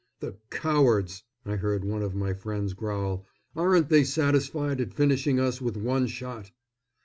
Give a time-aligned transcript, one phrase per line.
[0.19, 3.23] "The cowards!" I heard one of my pals growl;
[3.55, 6.49] "aren't they satisfied at finishing us with one shot?"